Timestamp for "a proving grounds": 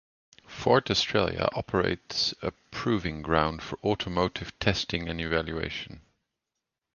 2.41-3.63